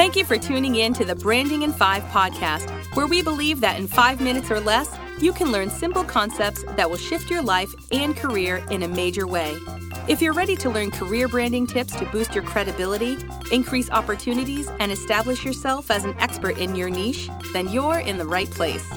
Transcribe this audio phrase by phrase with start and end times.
[0.00, 3.78] Thank you for tuning in to the Branding in Five podcast, where we believe that
[3.78, 7.70] in five minutes or less, you can learn simple concepts that will shift your life
[7.92, 9.58] and career in a major way.
[10.08, 13.18] If you're ready to learn career branding tips to boost your credibility,
[13.52, 18.26] increase opportunities, and establish yourself as an expert in your niche, then you're in the
[18.26, 18.90] right place.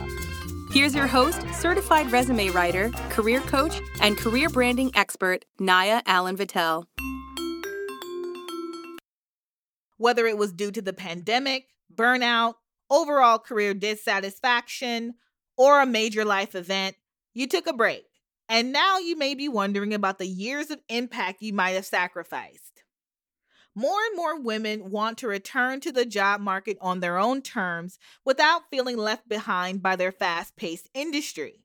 [0.72, 6.86] Here's your host, certified resume writer, career coach, and career branding expert, Naya Allen Vittel.
[10.04, 12.56] Whether it was due to the pandemic, burnout,
[12.90, 15.14] overall career dissatisfaction,
[15.56, 16.98] or a major life event,
[17.34, 18.04] you took a break.
[18.50, 22.84] And now you may be wondering about the years of impact you might have sacrificed.
[23.74, 27.98] More and more women want to return to the job market on their own terms
[28.26, 31.64] without feeling left behind by their fast paced industry.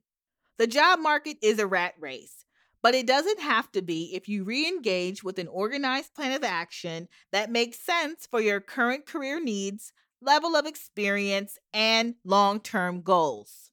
[0.57, 2.45] The job market is a rat race,
[2.81, 6.43] but it doesn't have to be if you re engage with an organized plan of
[6.43, 13.01] action that makes sense for your current career needs, level of experience, and long term
[13.01, 13.71] goals.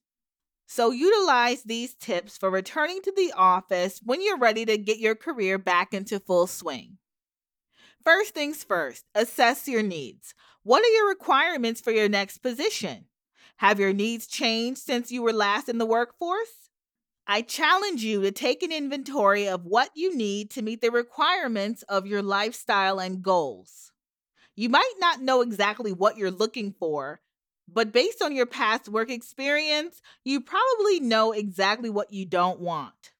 [0.69, 5.15] So, utilize these tips for returning to the office when you're ready to get your
[5.15, 6.97] career back into full swing.
[8.03, 10.33] First things first, assess your needs.
[10.63, 13.05] What are your requirements for your next position?
[13.57, 16.66] Have your needs changed since you were last in the workforce?
[17.29, 21.83] I challenge you to take an inventory of what you need to meet the requirements
[21.89, 23.91] of your lifestyle and goals.
[24.55, 27.19] You might not know exactly what you're looking for,
[27.67, 33.11] but based on your past work experience, you probably know exactly what you don't want.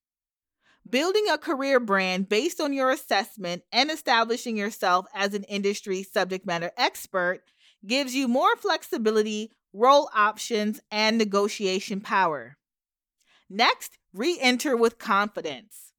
[0.89, 6.45] Building a career brand based on your assessment and establishing yourself as an industry subject
[6.45, 7.41] matter expert
[7.85, 12.57] gives you more flexibility, role options, and negotiation power.
[13.49, 15.93] Next, re enter with confidence.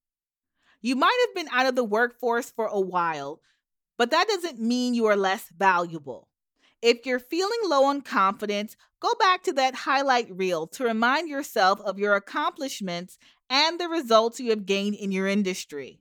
[0.81, 3.41] You might have been out of the workforce for a while,
[3.97, 6.29] but that doesn't mean you are less valuable.
[6.81, 11.81] If you're feeling low on confidence, go back to that highlight reel to remind yourself
[11.81, 13.19] of your accomplishments
[13.51, 16.01] and the results you have gained in your industry.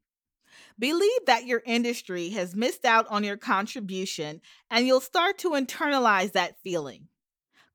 [0.77, 6.33] Believe that your industry has missed out on your contribution, and you'll start to internalize
[6.33, 7.07] that feeling.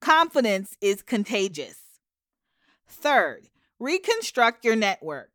[0.01, 1.81] Confidence is contagious.
[2.87, 3.49] Third,
[3.83, 5.31] reconstruct your network.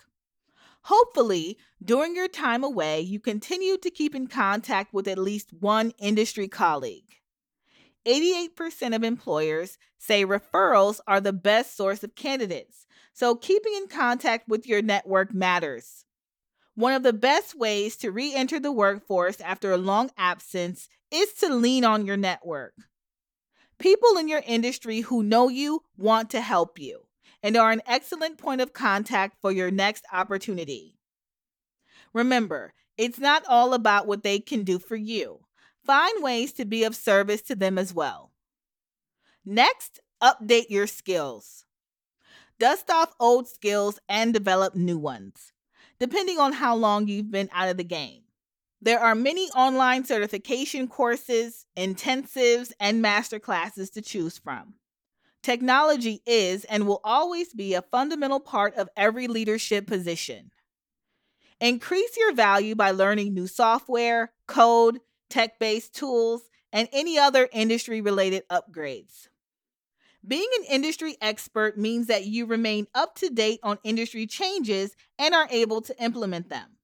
[0.84, 5.92] Hopefully, during your time away, you continue to keep in contact with at least one
[6.00, 7.04] industry colleague.
[8.08, 14.48] 88% of employers say referrals are the best source of candidates, so keeping in contact
[14.48, 16.06] with your network matters.
[16.74, 21.34] One of the best ways to re enter the workforce after a long absence is
[21.34, 22.76] to lean on your network.
[23.78, 27.07] People in your industry who know you want to help you
[27.44, 30.98] and are an excellent point of contact for your next opportunity.
[32.14, 35.42] Remember, it's not all about what they can do for you.
[35.86, 38.32] Find ways to be of service to them as well.
[39.46, 41.66] Next, update your skills.
[42.60, 45.54] Dust off old skills and develop new ones,
[46.00, 48.24] depending on how long you've been out of the game.
[48.82, 54.74] There are many online certification courses, intensives, and master classes to choose from.
[55.44, 60.52] Technology is and will always be a fundamental part of every leadership position.
[61.60, 65.00] Increase your value by learning new software, code,
[65.30, 69.28] tech based tools, and any other industry related upgrades.
[70.28, 75.34] Being an industry expert means that you remain up to date on industry changes and
[75.34, 76.78] are able to implement them.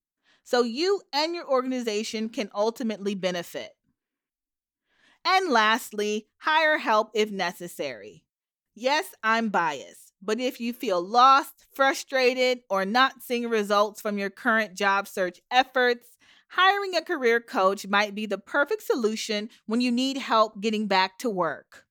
[0.43, 3.71] So you and your organization can ultimately benefit.
[5.25, 8.22] And lastly, hire help if necessary.
[8.75, 14.31] Yes, I'm biased, but if you feel lost, frustrated, or not seeing results from your
[14.31, 16.07] current job search efforts,
[16.49, 21.19] hiring a career coach might be the perfect solution when you need help getting back
[21.19, 21.85] to work.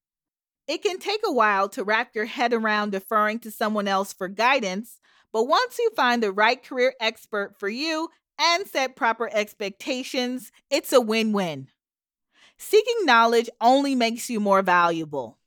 [0.66, 4.26] It can take a while to wrap your head around deferring to someone else for
[4.26, 4.98] guidance,
[5.32, 8.08] but once you find the right career expert for you
[8.40, 11.68] and set proper expectations, it's a win win.
[12.58, 15.38] Seeking knowledge only makes you more valuable.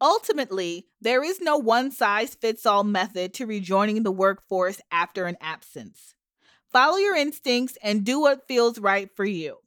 [0.00, 5.36] Ultimately, there is no one size fits all method to rejoining the workforce after an
[5.40, 6.14] absence.
[6.72, 9.58] Follow your instincts and do what feels right for you.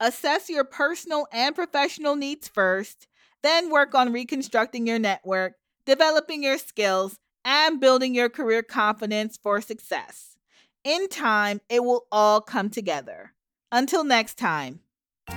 [0.00, 3.06] Assess your personal and professional needs first,
[3.42, 9.60] then work on reconstructing your network, developing your skills, and building your career confidence for
[9.60, 10.36] success.
[10.84, 13.32] In time, it will all come together.
[13.72, 14.80] Until next time.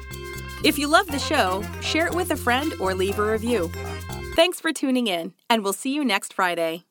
[0.65, 3.71] If you love the show, share it with a friend or leave a review.
[4.35, 6.88] Thanks for tuning in, and we'll see you next Friday.